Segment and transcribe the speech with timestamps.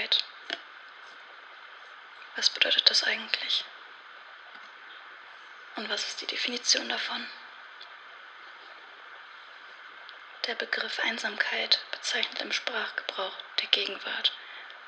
[0.00, 0.24] Einsamkeit.
[2.36, 3.64] Was bedeutet das eigentlich?
[5.76, 7.26] Und was ist die Definition davon?
[10.46, 14.32] Der Begriff Einsamkeit bezeichnet im Sprachgebrauch der Gegenwart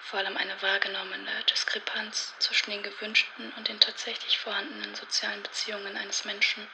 [0.00, 6.24] vor allem eine wahrgenommene Diskrepanz zwischen den gewünschten und den tatsächlich vorhandenen sozialen Beziehungen eines
[6.24, 6.68] Menschen.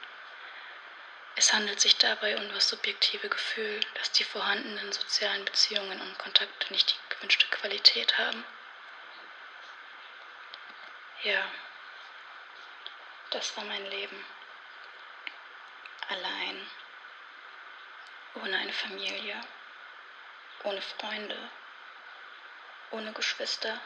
[1.35, 6.73] Es handelt sich dabei um das subjektive Gefühl, dass die vorhandenen sozialen Beziehungen und Kontakte
[6.73, 8.45] nicht die gewünschte Qualität haben.
[11.23, 11.43] Ja,
[13.31, 14.25] das war mein Leben.
[16.07, 16.71] Allein,
[18.35, 19.41] ohne eine Familie,
[20.63, 21.49] ohne Freunde,
[22.91, 23.81] ohne Geschwister,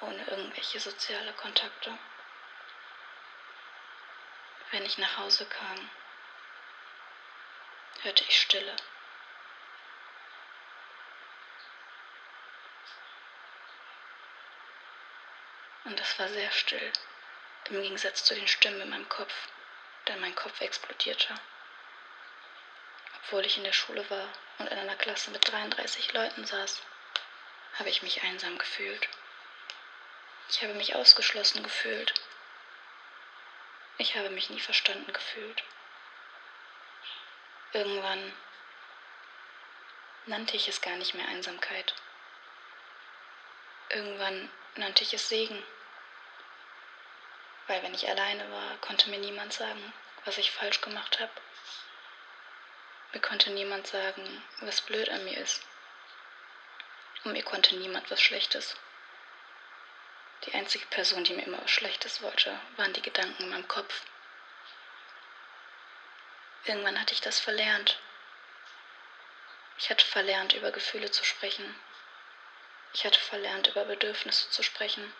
[0.00, 1.96] ohne irgendwelche soziale Kontakte.
[4.72, 5.90] Wenn ich nach Hause kam,
[8.02, 8.76] hörte ich Stille.
[15.86, 16.92] Und es war sehr still,
[17.66, 19.32] im Gegensatz zu den Stimmen in meinem Kopf,
[20.08, 21.32] denn mein Kopf explodierte.
[23.18, 26.82] Obwohl ich in der Schule war und in einer Klasse mit 33 Leuten saß,
[27.78, 29.08] habe ich mich einsam gefühlt.
[30.48, 32.14] Ich habe mich ausgeschlossen gefühlt.
[33.98, 35.62] Ich habe mich nie verstanden gefühlt.
[37.72, 38.32] Irgendwann
[40.26, 41.94] nannte ich es gar nicht mehr Einsamkeit.
[43.88, 45.62] Irgendwann nannte ich es Segen.
[47.66, 49.92] Weil wenn ich alleine war, konnte mir niemand sagen,
[50.24, 51.32] was ich falsch gemacht habe.
[53.12, 55.62] Mir konnte niemand sagen, was blöd an mir ist.
[57.24, 58.76] Und mir konnte niemand was Schlechtes.
[60.44, 64.02] Die einzige Person, die mir immer was Schlechtes wollte, waren die Gedanken in meinem Kopf.
[66.64, 67.98] Irgendwann hatte ich das verlernt.
[69.78, 71.74] Ich hatte verlernt, über Gefühle zu sprechen.
[72.96, 75.12] Ich hatte verlernt, über Bedürfnisse zu sprechen.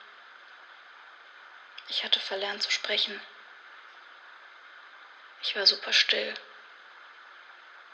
[1.89, 3.21] Ich hatte verlernt zu sprechen.
[5.43, 6.33] Ich war super still.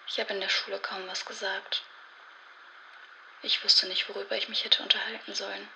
[0.06, 1.82] Ich habe in der Schule kaum was gesagt.
[3.42, 5.68] Ich wusste nicht, worüber ich mich hätte unterhalten sollen.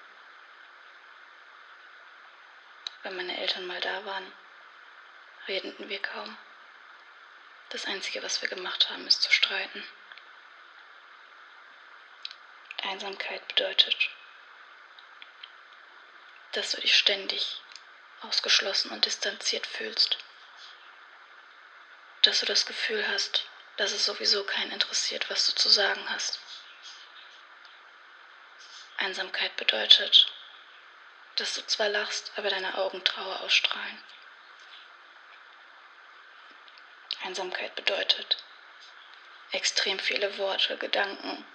[3.03, 4.33] Wenn meine Eltern mal da waren,
[5.49, 6.39] redeten wir kaum.
[7.71, 9.83] Das Einzige, was wir gemacht haben, ist zu streiten.
[12.97, 14.09] Einsamkeit bedeutet,
[16.53, 17.61] dass du dich ständig
[18.23, 20.17] ausgeschlossen und distanziert fühlst.
[22.23, 23.45] Dass du das Gefühl hast,
[23.77, 26.41] dass es sowieso keinen interessiert, was du zu sagen hast.
[28.97, 30.33] Einsamkeit bedeutet,
[31.35, 34.03] dass du zwar lachst, aber deine Augen Trauer ausstrahlen.
[37.25, 38.43] Einsamkeit bedeutet,
[39.51, 41.47] extrem viele Worte, Gedanken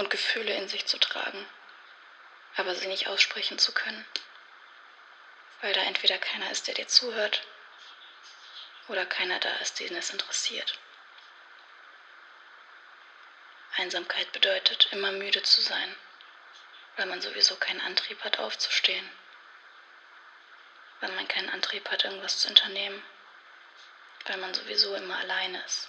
[0.00, 1.46] und Gefühle in sich zu tragen,
[2.56, 4.04] aber sie nicht aussprechen zu können,
[5.60, 7.46] weil da entweder keiner ist, der dir zuhört,
[8.88, 10.78] oder keiner da ist, den es interessiert.
[13.76, 15.94] Einsamkeit bedeutet, immer müde zu sein
[17.00, 19.08] weil man sowieso keinen Antrieb hat, aufzustehen,
[21.00, 23.02] weil man keinen Antrieb hat, irgendwas zu unternehmen,
[24.26, 25.88] weil man sowieso immer alleine ist.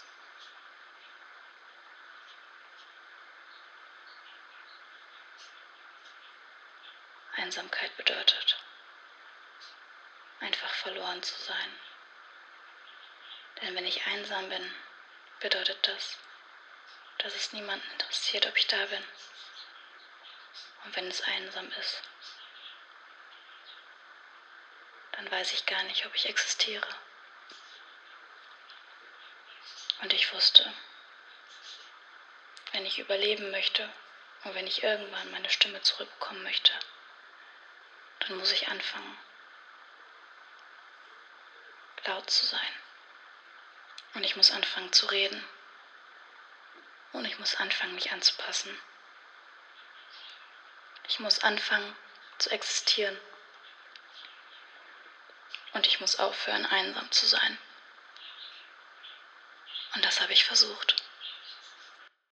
[7.42, 8.58] Einsamkeit bedeutet,
[10.42, 11.80] einfach verloren zu sein.
[13.62, 14.76] Denn wenn ich einsam bin,
[15.40, 16.20] bedeutet das,
[17.18, 19.04] dass es niemanden interessiert, ob ich da bin
[20.84, 22.04] und wenn es einsam ist,
[25.14, 26.88] dann weiß ich gar nicht, ob ich existiere.
[30.02, 30.72] Und ich wusste,
[32.72, 33.92] wenn ich überleben möchte
[34.44, 36.74] und wenn ich irgendwann meine Stimme zurückbekommen möchte,
[38.32, 39.18] dann muss ich anfangen,
[42.06, 42.74] laut zu sein.
[44.14, 45.46] Und ich muss anfangen zu reden.
[47.12, 48.82] Und ich muss anfangen, mich anzupassen.
[51.10, 51.94] Ich muss anfangen
[52.38, 53.20] zu existieren.
[55.74, 57.58] Und ich muss aufhören, einsam zu sein.
[59.94, 61.01] Und das habe ich versucht.